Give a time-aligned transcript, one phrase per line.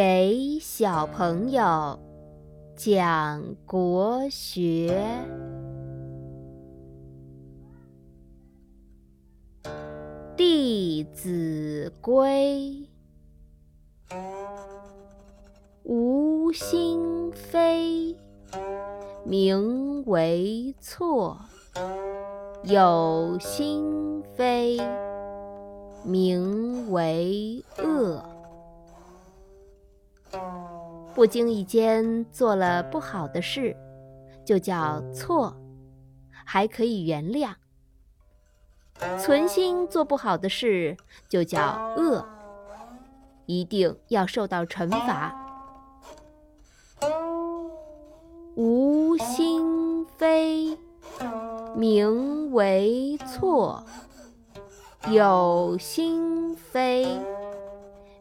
[0.00, 1.98] 给小朋友
[2.76, 4.96] 讲国学
[10.36, 12.88] 《弟子规》：
[15.82, 18.16] 无心非，
[19.24, 21.36] 名为错；
[22.62, 24.78] 有心非，
[26.04, 28.37] 名为恶。
[31.18, 33.76] 不经意间做了不好的事，
[34.44, 35.52] 就叫错，
[36.44, 37.54] 还可以原谅；
[39.18, 40.96] 存心做不好的事，
[41.28, 41.60] 就叫
[41.96, 42.24] 恶，
[43.46, 45.34] 一定要受到惩罚。
[48.54, 50.78] 无心非，
[51.74, 53.82] 名为错；
[55.10, 57.08] 有心非，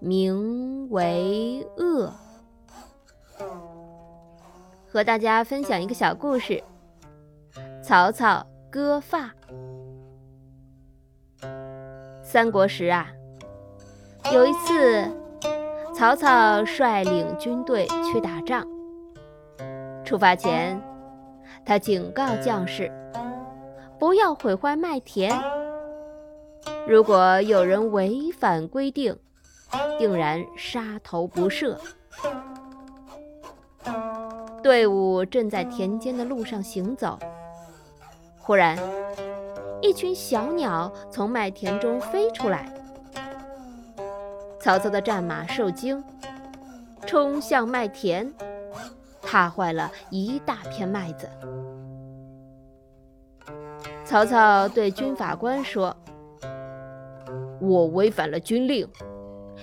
[0.00, 2.12] 名为恶。
[4.92, 6.60] 和大家分享一个小故事：
[7.80, 9.30] 曹操割发。
[12.22, 13.06] 三国时啊，
[14.32, 15.08] 有一次，
[15.94, 18.66] 曹操率领军队去打仗。
[20.04, 20.80] 出发前，
[21.64, 22.90] 他警告将士，
[23.96, 25.32] 不要毁坏麦田。
[26.84, 29.16] 如果有人违反规定，
[30.00, 31.76] 定然杀头不赦。
[34.62, 37.18] 队伍正在田间的路上行走，
[38.38, 38.78] 忽然，
[39.80, 42.70] 一群小鸟从麦田中飞出来。
[44.60, 46.04] 曹操的战马受惊，
[47.06, 48.30] 冲向麦田，
[49.22, 51.26] 踏坏了一大片麦子。
[54.04, 55.96] 曹操对军法官说
[57.62, 58.86] ：“我违反了军令，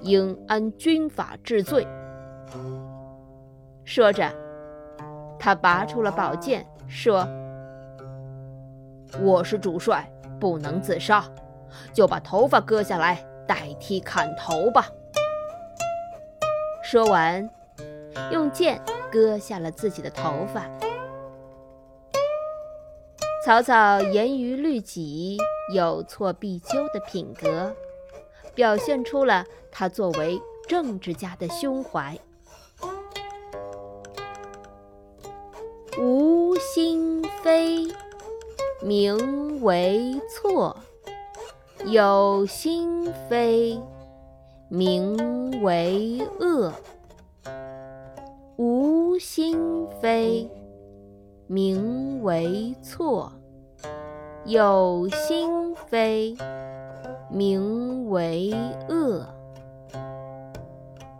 [0.00, 1.86] 应按军法治罪。”
[3.84, 4.32] 说着。
[5.38, 7.26] 他拔出了宝剑，说
[9.22, 10.10] ：“我是主帅，
[10.40, 11.24] 不能自杀，
[11.92, 14.88] 就把头发割下来代替砍头吧。”
[16.82, 17.48] 说完，
[18.32, 18.80] 用剑
[19.12, 20.68] 割下了自己的头发。
[23.44, 25.38] 曹操严于律己、
[25.72, 27.74] 有错必纠的品格，
[28.54, 32.18] 表现出了他作为政治家的胸怀。
[36.00, 37.88] 无心非，
[38.80, 40.76] 名为错；
[41.86, 43.80] 有心非，
[44.68, 46.72] 名为恶。
[48.56, 50.48] 无心非，
[51.48, 53.32] 名为错；
[54.44, 56.36] 有心非，
[57.28, 58.54] 名为
[58.88, 59.26] 恶。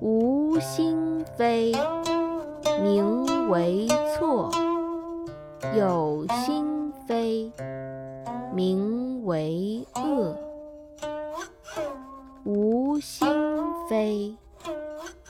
[0.00, 1.72] 无心非。
[2.82, 4.50] 名为错，
[5.76, 7.50] 有心非；
[8.54, 10.36] 名为恶。
[12.44, 13.28] 无心
[13.88, 14.34] 非，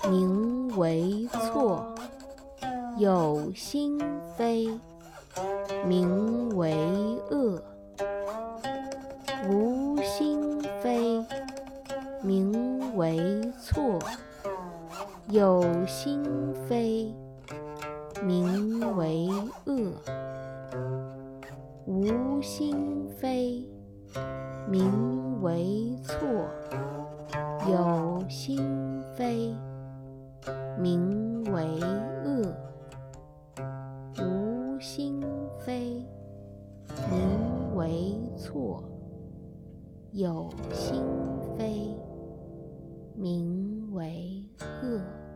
[0.08, 1.82] 名为错；
[2.96, 4.00] 有心
[4.36, 4.68] 非，
[5.86, 6.72] 名为
[7.30, 7.60] 恶。
[9.48, 11.24] 无心非，
[12.22, 13.18] 名为
[13.60, 13.98] 错；
[15.30, 16.22] 有心
[16.68, 17.14] 非。
[18.26, 19.28] 名为
[19.64, 19.92] 恶，
[21.86, 23.64] 无心非；
[24.68, 26.18] 名为错，
[27.70, 28.58] 有心
[29.16, 29.54] 非；
[30.78, 31.80] 名为
[32.24, 32.54] 恶，
[34.18, 35.22] 无心
[35.60, 36.04] 非；
[37.10, 38.84] 名为错，
[40.12, 41.02] 有心
[41.56, 41.96] 非，
[43.14, 43.59] 名。
[43.92, 44.42] 为
[44.82, 45.29] 恶。